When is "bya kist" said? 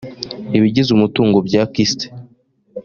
1.47-1.99